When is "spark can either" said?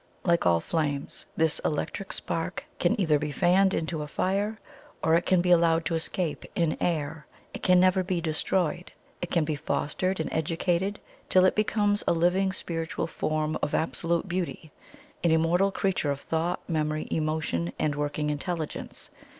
2.11-3.19